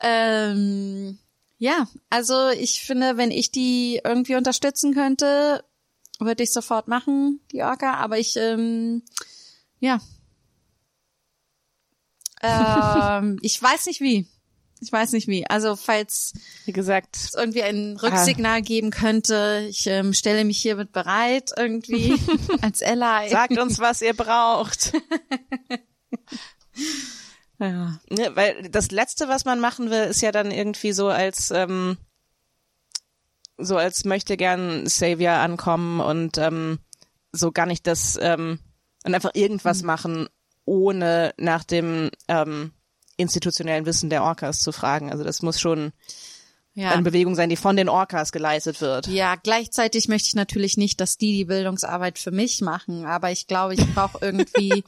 Ähm, 0.00 1.18
ja, 1.58 1.86
also 2.10 2.50
ich 2.50 2.80
finde, 2.80 3.16
wenn 3.16 3.30
ich 3.30 3.52
die 3.52 4.00
irgendwie 4.02 4.34
unterstützen 4.34 4.92
könnte, 4.94 5.64
würde 6.18 6.42
ich 6.42 6.52
sofort 6.52 6.88
machen, 6.88 7.40
die 7.52 7.62
Orca, 7.62 7.94
aber 7.94 8.18
ich, 8.18 8.36
ähm, 8.36 9.02
ja. 9.80 10.00
Ähm, 12.44 13.38
ich 13.40 13.62
weiß 13.62 13.86
nicht 13.86 14.00
wie. 14.00 14.26
Ich 14.80 14.90
weiß 14.90 15.12
nicht 15.12 15.28
wie. 15.28 15.48
Also 15.48 15.76
falls 15.76 16.32
Wie 16.64 16.72
gesagt, 16.72 17.14
es 17.14 17.34
irgendwie 17.34 17.62
ein 17.62 17.96
Rücksignal 17.96 18.62
geben 18.62 18.90
könnte, 18.90 19.64
ich 19.70 19.86
ähm, 19.86 20.12
stelle 20.12 20.44
mich 20.44 20.58
hiermit 20.58 20.90
bereit 20.90 21.52
irgendwie 21.56 22.18
als 22.62 22.82
Ally. 22.82 23.30
sagt 23.30 23.56
uns, 23.58 23.78
was 23.78 24.02
ihr 24.02 24.14
braucht. 24.14 24.92
ja. 27.58 27.98
Ne, 28.10 28.30
weil 28.34 28.68
das 28.70 28.90
Letzte, 28.90 29.28
was 29.28 29.44
man 29.44 29.60
machen 29.60 29.90
will, 29.90 30.02
ist 30.04 30.20
ja 30.22 30.32
dann 30.32 30.50
irgendwie 30.50 30.92
so 30.92 31.08
als 31.08 31.50
ähm, 31.50 31.96
so 33.58 33.76
als 33.76 34.04
möchte 34.04 34.36
gern 34.36 34.86
Savior 34.86 35.34
ankommen 35.34 36.00
und 36.00 36.38
ähm, 36.38 36.78
so 37.32 37.52
gar 37.52 37.66
nicht 37.66 37.86
das 37.86 38.18
ähm, 38.20 38.58
und 39.04 39.14
einfach 39.14 39.32
irgendwas 39.34 39.82
machen, 39.82 40.28
ohne 40.64 41.34
nach 41.38 41.64
dem 41.64 42.10
ähm, 42.28 42.72
institutionellen 43.16 43.86
Wissen 43.86 44.10
der 44.10 44.22
Orcas 44.24 44.60
zu 44.60 44.72
fragen. 44.72 45.10
Also 45.10 45.22
das 45.22 45.42
muss 45.42 45.60
schon 45.60 45.92
Ja. 46.74 46.90
eine 46.90 47.02
Bewegung 47.02 47.34
sein, 47.34 47.50
die 47.50 47.56
von 47.56 47.76
den 47.76 47.88
Orcas 47.88 48.32
geleistet 48.32 48.80
wird. 48.80 49.06
Ja, 49.06 49.36
gleichzeitig 49.36 50.08
möchte 50.08 50.28
ich 50.28 50.34
natürlich 50.34 50.76
nicht, 50.76 51.00
dass 51.00 51.18
die 51.18 51.36
die 51.36 51.44
Bildungsarbeit 51.44 52.18
für 52.18 52.30
mich 52.30 52.60
machen, 52.62 53.04
aber 53.04 53.30
ich 53.30 53.46
glaube, 53.46 53.74
ich 53.74 53.94
brauche 53.94 54.18
irgendwie, 54.22 54.82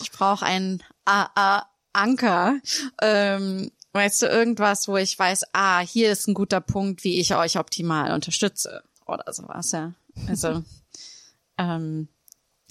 ich 0.00 0.10
brauche 0.10 0.44
einen 0.44 0.82
AA 1.04 1.66
Anker, 1.92 2.60
ähm, 3.00 3.70
weißt 3.92 4.22
du, 4.22 4.26
irgendwas, 4.26 4.88
wo 4.88 4.96
ich 4.96 5.18
weiß, 5.18 5.44
ah, 5.52 5.80
hier 5.80 6.10
ist 6.10 6.26
ein 6.26 6.34
guter 6.34 6.60
Punkt, 6.60 7.04
wie 7.04 7.20
ich 7.20 7.34
euch 7.34 7.58
optimal 7.58 8.12
unterstütze 8.12 8.82
oder 9.06 9.32
sowas, 9.32 9.72
ja. 9.72 9.92
Also, 10.26 10.64
ähm, 11.58 12.08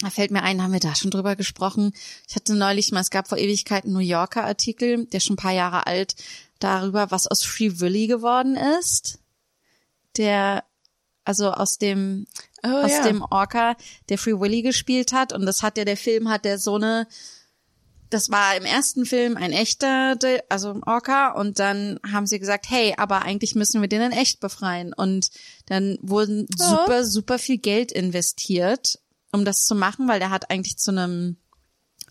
da 0.00 0.10
fällt 0.10 0.30
mir 0.30 0.42
ein, 0.42 0.62
haben 0.62 0.72
wir 0.72 0.80
da 0.80 0.94
schon 0.94 1.10
drüber 1.10 1.36
gesprochen? 1.36 1.92
Ich 2.28 2.36
hatte 2.36 2.54
neulich 2.54 2.92
mal, 2.92 3.00
es 3.00 3.10
gab 3.10 3.28
vor 3.28 3.38
Ewigkeiten 3.38 3.88
einen 3.88 3.94
New 3.94 4.00
Yorker 4.00 4.44
Artikel, 4.44 5.06
der 5.06 5.18
ist 5.18 5.24
schon 5.24 5.34
ein 5.34 5.38
paar 5.38 5.52
Jahre 5.52 5.86
alt, 5.86 6.16
darüber, 6.58 7.10
was 7.10 7.26
aus 7.26 7.42
Free 7.42 7.80
Willy 7.80 8.06
geworden 8.06 8.56
ist. 8.80 9.18
Der, 10.16 10.64
also 11.24 11.52
aus 11.52 11.78
dem, 11.78 12.26
Oh, 12.64 12.82
aus 12.82 12.90
ja. 12.90 13.02
dem 13.02 13.22
Orca, 13.22 13.76
der 14.08 14.16
Free 14.16 14.40
Willy 14.40 14.62
gespielt 14.62 15.12
hat. 15.12 15.32
Und 15.32 15.44
das 15.44 15.62
hat 15.62 15.76
ja, 15.76 15.84
der 15.84 15.96
Film 15.96 16.30
hat 16.30 16.44
der 16.44 16.58
so 16.58 16.76
eine, 16.76 17.06
das 18.08 18.30
war 18.30 18.56
im 18.56 18.64
ersten 18.64 19.04
Film 19.04 19.36
ein 19.36 19.52
echter, 19.52 20.16
also 20.48 20.70
ein 20.70 20.82
Orca. 20.82 21.32
Und 21.32 21.58
dann 21.58 22.00
haben 22.10 22.26
sie 22.26 22.38
gesagt, 22.38 22.66
hey, 22.70 22.94
aber 22.96 23.22
eigentlich 23.22 23.54
müssen 23.54 23.82
wir 23.82 23.88
den 23.88 24.00
in 24.00 24.12
echt 24.12 24.40
befreien. 24.40 24.94
Und 24.94 25.30
dann 25.66 25.98
wurden 26.00 26.46
super, 26.56 27.04
super 27.04 27.38
viel 27.38 27.58
Geld 27.58 27.92
investiert, 27.92 28.98
um 29.30 29.44
das 29.44 29.64
zu 29.64 29.74
machen, 29.74 30.08
weil 30.08 30.18
der 30.18 30.30
hat 30.30 30.50
eigentlich 30.50 30.78
zu 30.78 30.90
einem 30.90 31.36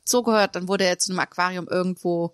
Zoo 0.05 0.22
gehört. 0.22 0.55
Dann 0.55 0.67
wurde 0.67 0.86
er 0.86 1.00
zu 1.00 1.12
einem 1.12 1.19
Aquarium 1.19 1.67
irgendwo 1.67 2.33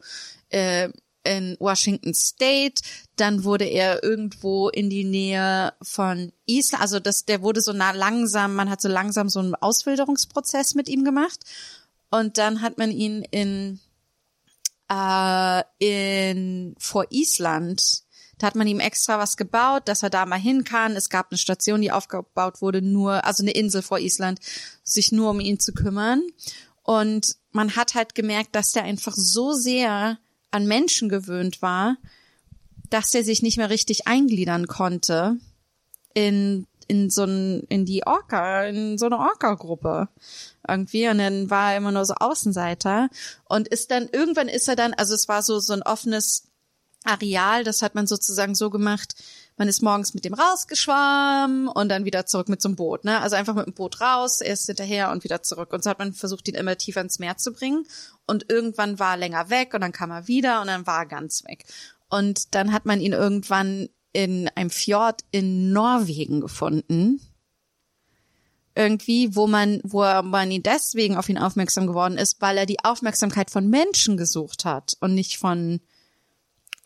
äh, 0.49 0.89
in 1.23 1.57
Washington 1.59 2.13
State. 2.13 2.81
Dann 3.15 3.43
wurde 3.43 3.65
er 3.65 4.03
irgendwo 4.03 4.69
in 4.69 4.89
die 4.89 5.03
Nähe 5.03 5.73
von 5.81 6.31
Island. 6.45 6.81
Also 6.81 6.99
das, 6.99 7.25
der 7.25 7.41
wurde 7.41 7.61
so 7.61 7.73
nah 7.73 7.91
langsam, 7.91 8.55
man 8.55 8.69
hat 8.69 8.81
so 8.81 8.87
langsam 8.87 9.29
so 9.29 9.39
einen 9.39 9.55
Auswilderungsprozess 9.55 10.75
mit 10.75 10.89
ihm 10.89 11.03
gemacht. 11.03 11.39
Und 12.09 12.37
dann 12.37 12.61
hat 12.61 12.77
man 12.77 12.91
ihn 12.91 13.23
in, 13.29 13.79
äh, 14.89 15.63
in 15.79 16.75
vor 16.79 17.05
Island, 17.11 18.03
da 18.39 18.47
hat 18.47 18.55
man 18.55 18.67
ihm 18.67 18.79
extra 18.79 19.19
was 19.19 19.35
gebaut, 19.35 19.83
dass 19.87 20.01
er 20.01 20.09
da 20.09 20.25
mal 20.25 20.39
hin 20.39 20.63
kann. 20.63 20.95
Es 20.95 21.09
gab 21.09 21.29
eine 21.29 21.37
Station, 21.37 21.81
die 21.81 21.91
aufgebaut 21.91 22.61
wurde, 22.61 22.81
nur, 22.81 23.25
also 23.25 23.43
eine 23.43 23.51
Insel 23.51 23.81
vor 23.81 23.99
Island, 23.99 24.39
sich 24.81 25.11
nur 25.11 25.29
um 25.29 25.41
ihn 25.41 25.59
zu 25.59 25.73
kümmern. 25.73 26.23
Und 26.83 27.35
man 27.51 27.75
hat 27.75 27.95
halt 27.95 28.15
gemerkt, 28.15 28.55
dass 28.55 28.71
der 28.71 28.83
einfach 28.83 29.13
so 29.15 29.53
sehr 29.53 30.17
an 30.51 30.67
Menschen 30.67 31.09
gewöhnt 31.09 31.61
war, 31.61 31.97
dass 32.89 33.13
er 33.13 33.23
sich 33.23 33.41
nicht 33.41 33.57
mehr 33.57 33.69
richtig 33.69 34.07
eingliedern 34.07 34.67
konnte 34.67 35.37
in 36.13 36.65
in 36.89 37.11
so 37.11 37.23
ein, 37.23 37.61
in 37.69 37.85
die 37.85 38.07
Orca, 38.07 38.63
in 38.65 38.97
so 38.97 39.05
eine 39.05 39.19
Orca-Gruppe 39.19 40.09
irgendwie. 40.67 41.07
Und 41.07 41.19
dann 41.19 41.51
war 41.51 41.71
er 41.71 41.77
immer 41.77 41.91
nur 41.91 42.03
so 42.03 42.15
Außenseiter. 42.15 43.09
Und 43.45 43.67
ist 43.67 43.91
dann 43.91 44.09
irgendwann 44.11 44.47
ist 44.47 44.67
er 44.67 44.75
dann, 44.75 44.95
also 44.95 45.13
es 45.13 45.27
war 45.27 45.43
so 45.43 45.59
so 45.59 45.73
ein 45.73 45.83
offenes 45.83 46.47
Areal, 47.03 47.63
das 47.63 47.83
hat 47.83 47.93
man 47.93 48.07
sozusagen 48.07 48.55
so 48.55 48.71
gemacht, 48.71 49.13
man 49.59 49.67
ist 49.67 49.83
morgens 49.83 50.13
mit 50.13 50.23
dem 50.23 50.33
rausgeschwommen 50.33 51.67
und 51.67 51.89
dann 51.89 52.05
wieder 52.05 52.25
zurück 52.25 52.47
mit 52.47 52.61
so 52.61 52.69
einem 52.69 52.77
Boot, 52.77 53.03
ne? 53.03 53.19
Also 53.19 53.35
einfach 53.35 53.53
mit 53.55 53.67
dem 53.67 53.73
Boot 53.73 53.99
raus, 53.99 54.39
erst 54.39 54.67
hinterher 54.67 55.11
und 55.11 55.25
wieder 55.25 55.43
zurück. 55.43 55.73
Und 55.73 55.83
so 55.83 55.89
hat 55.89 55.99
man 55.99 56.13
versucht, 56.13 56.47
ihn 56.47 56.55
immer 56.55 56.77
tiefer 56.77 57.01
ins 57.01 57.19
Meer 57.19 57.35
zu 57.35 57.51
bringen. 57.51 57.85
Und 58.25 58.49
irgendwann 58.49 58.99
war 58.99 59.11
er 59.11 59.17
länger 59.17 59.49
weg 59.49 59.73
und 59.73 59.81
dann 59.81 59.91
kam 59.91 60.11
er 60.11 60.29
wieder 60.29 60.61
und 60.61 60.67
dann 60.67 60.87
war 60.87 60.99
er 60.99 61.05
ganz 61.05 61.43
weg. 61.43 61.65
Und 62.09 62.55
dann 62.55 62.71
hat 62.71 62.85
man 62.85 63.01
ihn 63.01 63.11
irgendwann 63.11 63.89
in 64.13 64.47
einem 64.55 64.69
Fjord 64.69 65.25
in 65.31 65.73
Norwegen 65.73 66.39
gefunden. 66.39 67.19
Irgendwie, 68.75 69.35
wo 69.35 69.45
man, 69.45 69.81
wo 69.83 70.03
man 70.23 70.51
ihn 70.51 70.63
deswegen 70.63 71.17
auf 71.17 71.27
ihn 71.27 71.37
aufmerksam 71.37 71.85
geworden 71.85 72.17
ist, 72.17 72.41
weil 72.41 72.57
er 72.57 72.65
die 72.65 72.79
Aufmerksamkeit 72.85 73.51
von 73.51 73.69
Menschen 73.69 74.15
gesucht 74.15 74.63
hat 74.63 74.95
und 75.01 75.15
nicht 75.15 75.37
von 75.37 75.81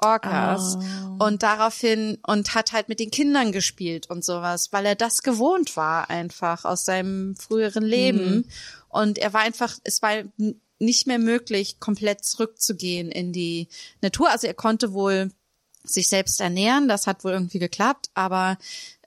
Orcas. 0.03 0.77
Und 1.19 1.43
daraufhin, 1.43 2.17
und 2.25 2.55
hat 2.55 2.71
halt 2.71 2.89
mit 2.89 2.99
den 2.99 3.11
Kindern 3.11 3.51
gespielt 3.51 4.09
und 4.09 4.25
sowas, 4.25 4.73
weil 4.73 4.85
er 4.85 4.95
das 4.95 5.23
gewohnt 5.23 5.77
war 5.77 6.09
einfach 6.09 6.65
aus 6.65 6.85
seinem 6.85 7.35
früheren 7.35 7.83
Leben. 7.83 8.45
Und 8.89 9.17
er 9.17 9.33
war 9.33 9.41
einfach, 9.41 9.77
es 9.83 10.01
war 10.01 10.23
nicht 10.79 11.07
mehr 11.07 11.19
möglich, 11.19 11.79
komplett 11.79 12.25
zurückzugehen 12.25 13.09
in 13.11 13.31
die 13.31 13.67
Natur. 14.01 14.29
Also 14.29 14.47
er 14.47 14.53
konnte 14.53 14.93
wohl 14.93 15.31
sich 15.83 16.07
selbst 16.07 16.39
ernähren, 16.39 16.87
das 16.87 17.07
hat 17.07 17.23
wohl 17.23 17.31
irgendwie 17.31 17.59
geklappt, 17.59 18.09
aber 18.13 18.57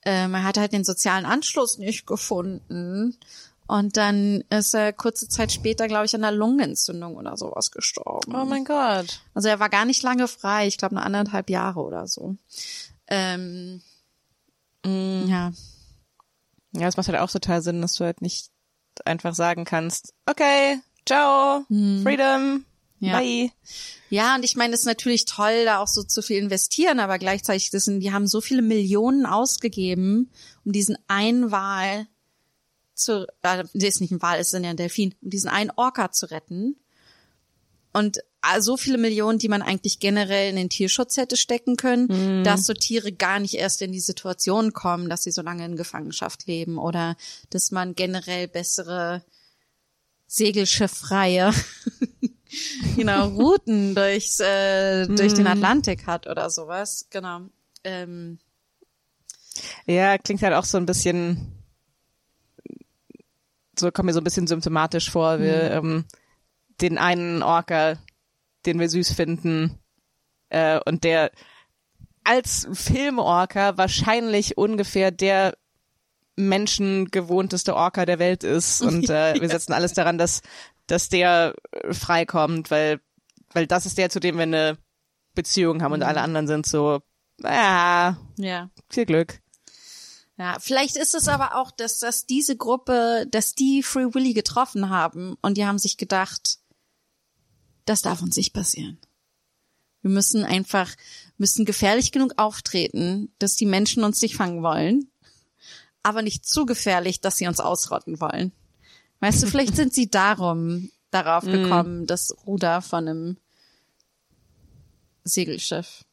ähm, 0.04 0.34
er 0.34 0.44
hat 0.44 0.58
halt 0.58 0.72
den 0.72 0.84
sozialen 0.84 1.24
Anschluss 1.24 1.78
nicht 1.78 2.06
gefunden. 2.06 3.16
Und 3.68 3.96
dann 3.96 4.44
ist 4.50 4.74
er 4.74 4.92
kurze 4.92 5.28
Zeit 5.28 5.50
später, 5.52 5.88
glaube 5.88 6.06
ich, 6.06 6.14
an 6.14 6.22
einer 6.24 6.36
Lungenentzündung 6.36 7.16
oder 7.16 7.36
sowas 7.36 7.70
gestorben. 7.72 8.34
Oh 8.34 8.44
mein 8.44 8.64
Gott. 8.64 9.20
Also 9.34 9.48
er 9.48 9.58
war 9.58 9.68
gar 9.68 9.84
nicht 9.84 10.02
lange 10.02 10.28
frei, 10.28 10.66
ich 10.68 10.78
glaube 10.78 10.94
nur 10.94 11.04
anderthalb 11.04 11.50
Jahre 11.50 11.80
oder 11.80 12.06
so. 12.06 12.36
Ähm, 13.08 13.82
Ja, 14.84 15.52
Ja, 16.72 16.80
das 16.86 16.96
macht 16.96 17.08
halt 17.08 17.18
auch 17.18 17.30
total 17.30 17.62
Sinn, 17.62 17.82
dass 17.82 17.94
du 17.94 18.04
halt 18.04 18.22
nicht 18.22 18.50
einfach 19.04 19.34
sagen 19.34 19.64
kannst, 19.64 20.14
okay, 20.26 20.78
ciao, 21.06 21.64
Freedom, 22.02 22.64
Ja. 23.00 23.18
bye. 23.18 23.50
ja, 24.10 24.34
und 24.36 24.44
ich 24.44 24.56
meine, 24.56 24.74
es 24.74 24.80
ist 24.80 24.86
natürlich 24.86 25.24
toll, 25.24 25.64
da 25.64 25.78
auch 25.80 25.88
so 25.88 26.02
zu 26.02 26.22
viel 26.22 26.38
investieren, 26.38 27.00
aber 27.00 27.18
gleichzeitig 27.18 27.70
das 27.70 27.84
sind, 27.84 28.00
die 28.00 28.12
haben 28.12 28.26
so 28.26 28.40
viele 28.40 28.62
Millionen 28.62 29.26
ausgegeben, 29.26 30.30
um 30.64 30.72
diesen 30.72 30.96
einen 31.08 31.50
Wal 31.50 32.06
zu, 32.96 33.26
äh, 33.42 33.64
das 33.72 33.72
ist 33.74 34.00
nicht 34.00 34.10
ein 34.10 34.22
Wal, 34.22 34.40
es 34.40 34.52
ist 34.52 34.62
ja 34.62 34.70
ein 34.70 34.76
Delfin, 34.76 35.14
um 35.22 35.30
diesen 35.30 35.50
einen 35.50 35.70
Orca 35.76 36.10
zu 36.12 36.30
retten. 36.30 36.76
Und 37.92 38.18
äh, 38.42 38.60
so 38.60 38.76
viele 38.76 38.98
Millionen, 38.98 39.38
die 39.38 39.48
man 39.48 39.62
eigentlich 39.62 40.00
generell 40.00 40.50
in 40.50 40.56
den 40.56 40.68
Tierschutz 40.68 41.16
hätte 41.16 41.36
stecken 41.36 41.76
können, 41.76 42.44
dass 42.44 42.66
so 42.66 42.74
Tiere 42.74 43.12
gar 43.12 43.38
nicht 43.38 43.54
erst 43.54 43.80
in 43.80 43.92
die 43.92 44.00
Situation 44.00 44.72
kommen, 44.72 45.08
dass 45.08 45.22
sie 45.22 45.30
so 45.30 45.40
lange 45.42 45.64
in 45.64 45.76
Gefangenschaft 45.76 46.46
leben 46.46 46.76
oder 46.78 47.16
dass 47.50 47.70
man 47.70 47.94
generell 47.94 48.48
bessere 48.48 49.22
segelschiffreie 50.26 51.52
genau 52.96 53.28
Routen 53.36 53.94
durchs 53.94 54.40
äh, 54.40 55.06
durch 55.06 55.34
den 55.34 55.46
Atlantik 55.46 56.06
hat 56.06 56.26
oder 56.26 56.50
sowas. 56.50 57.06
Genau. 57.10 57.42
Ähm, 57.84 58.38
Ja, 59.86 60.18
klingt 60.18 60.42
halt 60.42 60.54
auch 60.54 60.64
so 60.64 60.76
ein 60.78 60.86
bisschen, 60.86 61.55
so 63.78 63.90
kommt 63.90 64.06
mir 64.06 64.12
so 64.12 64.20
ein 64.20 64.24
bisschen 64.24 64.46
symptomatisch 64.46 65.10
vor, 65.10 65.40
wir, 65.40 65.70
ähm, 65.70 66.04
den 66.80 66.98
einen 66.98 67.42
Orca, 67.42 67.98
den 68.64 68.78
wir 68.78 68.88
süß 68.88 69.12
finden, 69.12 69.78
äh, 70.48 70.80
und 70.86 71.04
der 71.04 71.30
als 72.24 72.66
Filmorca 72.72 73.76
wahrscheinlich 73.78 74.58
ungefähr 74.58 75.10
der 75.10 75.56
menschengewohnteste 76.36 77.74
Orca 77.74 78.04
der 78.04 78.18
Welt 78.18 78.44
ist. 78.44 78.82
Und 78.82 79.08
äh, 79.08 79.40
wir 79.40 79.48
setzen 79.48 79.72
alles 79.72 79.94
daran, 79.94 80.18
dass 80.18 80.42
dass 80.86 81.08
der 81.08 81.54
äh, 81.72 81.94
freikommt, 81.94 82.70
weil 82.70 83.00
weil 83.52 83.66
das 83.66 83.86
ist 83.86 83.96
der, 83.96 84.10
zu 84.10 84.20
dem 84.20 84.36
wir 84.36 84.42
eine 84.42 84.76
Beziehung 85.34 85.82
haben 85.82 85.92
und 85.92 86.02
alle 86.02 86.20
anderen 86.20 86.46
sind 86.46 86.66
so, 86.66 87.00
ja, 87.42 88.16
ja. 88.36 88.70
viel 88.90 89.06
Glück. 89.06 89.40
Ja, 90.38 90.58
vielleicht 90.60 90.96
ist 90.96 91.14
es 91.14 91.28
aber 91.28 91.56
auch, 91.56 91.70
dass 91.70 91.98
dass 91.98 92.26
diese 92.26 92.56
Gruppe, 92.56 93.26
dass 93.30 93.54
die 93.54 93.82
Free 93.82 94.14
Willy 94.14 94.34
getroffen 94.34 94.90
haben 94.90 95.36
und 95.40 95.56
die 95.56 95.64
haben 95.64 95.78
sich 95.78 95.96
gedacht, 95.96 96.58
das 97.86 98.02
darf 98.02 98.20
uns 98.20 98.36
nicht 98.36 98.52
passieren. 98.52 98.98
Wir 100.02 100.10
müssen 100.10 100.44
einfach, 100.44 100.94
müssen 101.38 101.64
gefährlich 101.64 102.12
genug 102.12 102.34
auftreten, 102.36 103.32
dass 103.38 103.56
die 103.56 103.66
Menschen 103.66 104.04
uns 104.04 104.20
nicht 104.20 104.36
fangen 104.36 104.62
wollen, 104.62 105.10
aber 106.02 106.22
nicht 106.22 106.46
zu 106.46 106.66
gefährlich, 106.66 107.20
dass 107.20 107.36
sie 107.36 107.46
uns 107.46 107.58
ausrotten 107.58 108.20
wollen. 108.20 108.52
Weißt 109.20 109.42
du, 109.42 109.46
vielleicht 109.46 109.74
sind 109.74 109.94
sie 109.94 110.10
darum 110.10 110.90
darauf 111.10 111.44
gekommen, 111.44 112.06
das 112.06 112.36
Ruder 112.46 112.82
von 112.82 113.08
einem 113.08 113.36
Segelschiff. 115.24 116.04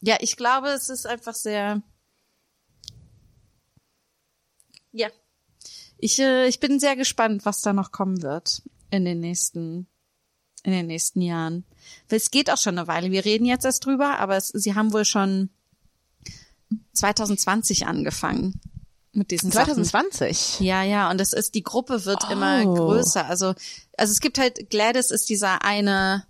Ja, 0.00 0.16
ich 0.20 0.36
glaube, 0.36 0.68
es 0.68 0.88
ist 0.88 1.06
einfach 1.06 1.34
sehr, 1.34 1.82
ja. 4.92 5.08
Ich, 5.98 6.18
äh, 6.18 6.46
ich 6.48 6.60
bin 6.60 6.80
sehr 6.80 6.96
gespannt, 6.96 7.44
was 7.44 7.60
da 7.60 7.72
noch 7.72 7.92
kommen 7.92 8.22
wird 8.22 8.62
in 8.90 9.04
den 9.04 9.20
nächsten, 9.20 9.86
in 10.62 10.72
den 10.72 10.86
nächsten 10.86 11.20
Jahren. 11.20 11.64
Weil 12.08 12.16
es 12.18 12.30
geht 12.30 12.50
auch 12.50 12.56
schon 12.56 12.78
eine 12.78 12.88
Weile. 12.88 13.10
Wir 13.10 13.24
reden 13.24 13.44
jetzt 13.44 13.64
erst 13.66 13.84
drüber, 13.84 14.18
aber 14.18 14.36
es, 14.36 14.48
sie 14.48 14.74
haben 14.74 14.92
wohl 14.94 15.04
schon 15.04 15.50
2020 16.94 17.86
angefangen 17.86 18.60
mit 19.12 19.30
diesen 19.30 19.50
Sachen. 19.50 19.74
2020. 19.84 20.60
Ja, 20.60 20.82
ja, 20.82 21.10
und 21.10 21.18
das 21.18 21.32
ist, 21.32 21.54
die 21.54 21.62
Gruppe 21.62 22.04
wird 22.04 22.30
immer 22.30 22.64
Oh. 22.64 22.74
größer. 22.74 23.26
Also, 23.26 23.54
also 23.96 24.12
es 24.12 24.20
gibt 24.20 24.38
halt, 24.38 24.70
Gladys 24.70 25.10
ist 25.10 25.28
dieser 25.28 25.64
eine, 25.64 26.24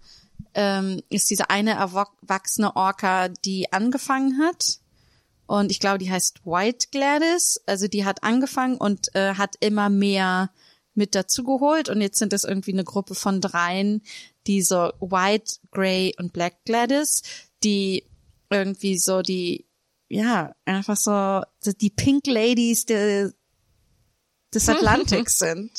ähm, 0.55 1.03
ist 1.11 1.31
diese 1.31 1.51
eine 1.51 1.73
erwachsene 1.73 2.75
Orca, 2.75 3.29
die 3.29 3.73
angefangen 3.73 4.41
hat. 4.43 4.79
Und 5.51 5.73
ich 5.73 5.81
glaube, 5.81 5.99
die 5.99 6.09
heißt 6.09 6.47
White 6.47 6.87
Gladys. 6.93 7.61
Also 7.67 7.89
die 7.89 8.05
hat 8.05 8.23
angefangen 8.23 8.77
und 8.77 9.13
äh, 9.17 9.35
hat 9.35 9.57
immer 9.59 9.91
mehr 9.91 10.53
mit 10.95 11.17
dazugeholt. 11.17 11.89
Und 11.89 12.01
jetzt 12.01 12.21
sind 12.21 12.33
es 12.33 12.45
irgendwie 12.45 12.73
eine 12.73 12.85
Gruppe 12.85 13.17
von 13.17 13.41
dreien, 13.41 14.01
die 14.47 14.63
so 14.63 14.93
White, 15.01 15.57
Grey 15.73 16.15
und 16.21 16.33
Black 16.33 16.65
Gladys, 16.65 17.23
die 17.65 18.05
irgendwie 18.49 18.97
so 18.97 19.23
die, 19.23 19.67
ja, 20.09 20.55
einfach 20.67 20.97
so, 20.97 21.43
die 21.81 21.91
Pink 21.91 22.29
Ladies 22.29 22.85
der, 22.85 23.33
des 24.55 24.69
Atlantiks 24.69 25.41
sind. 25.41 25.73